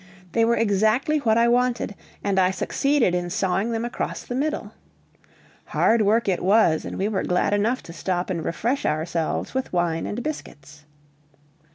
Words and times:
They 0.31 0.45
were 0.45 0.55
exactly 0.55 1.19
what 1.19 1.37
I 1.37 1.47
wanted, 1.47 1.93
and 2.23 2.39
I 2.39 2.49
succeeded 2.49 3.13
in 3.13 3.29
sawing 3.29 3.69
them 3.71 3.85
across 3.85 4.23
the 4.23 4.33
middle. 4.33 4.71
Hard 5.65 6.01
work 6.01 6.27
it 6.27 6.43
was, 6.43 6.85
and 6.85 6.97
we 6.97 7.07
were 7.07 7.21
glad 7.21 7.53
enough 7.53 7.83
to 7.83 7.93
stop 7.93 8.31
and 8.31 8.43
refresh 8.43 8.83
ourselves 8.83 9.53
with 9.53 9.71
wine 9.71 10.07
and 10.07 10.23
biscuits. 10.23 10.85